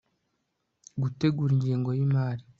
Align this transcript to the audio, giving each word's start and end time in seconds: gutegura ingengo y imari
gutegura 1.01 1.51
ingengo 1.57 1.89
y 1.97 2.01
imari 2.05 2.43